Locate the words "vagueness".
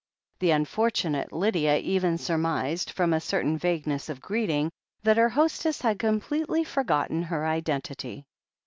3.55-4.09